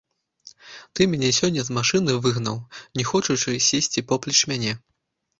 Ты 0.99 1.05
мяне 1.11 1.27
сёння 1.39 1.61
з 1.67 1.75
машыны 1.77 2.15
выгнаў, 2.27 2.57
не 3.01 3.05
хочучы 3.09 3.51
сесці 3.67 4.03
поплеч 4.13 4.39
мяне! 4.53 4.73